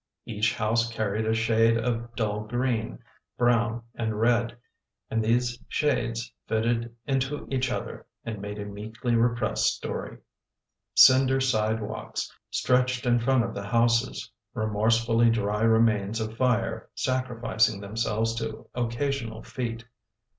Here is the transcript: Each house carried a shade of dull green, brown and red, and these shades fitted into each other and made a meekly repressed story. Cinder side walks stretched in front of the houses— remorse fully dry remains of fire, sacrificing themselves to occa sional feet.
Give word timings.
Each 0.25 0.55
house 0.55 0.91
carried 0.91 1.27
a 1.27 1.33
shade 1.35 1.77
of 1.77 2.15
dull 2.15 2.39
green, 2.45 3.03
brown 3.37 3.83
and 3.93 4.19
red, 4.19 4.57
and 5.11 5.23
these 5.23 5.59
shades 5.67 6.33
fitted 6.47 6.95
into 7.05 7.47
each 7.51 7.71
other 7.71 8.07
and 8.25 8.41
made 8.41 8.57
a 8.57 8.65
meekly 8.65 9.13
repressed 9.13 9.67
story. 9.75 10.17
Cinder 10.95 11.39
side 11.39 11.83
walks 11.83 12.35
stretched 12.49 13.05
in 13.05 13.19
front 13.19 13.43
of 13.43 13.53
the 13.53 13.67
houses— 13.67 14.31
remorse 14.55 15.05
fully 15.05 15.29
dry 15.29 15.61
remains 15.61 16.19
of 16.19 16.35
fire, 16.35 16.89
sacrificing 16.95 17.79
themselves 17.79 18.33
to 18.37 18.67
occa 18.75 19.09
sional 19.09 19.45
feet. 19.45 19.85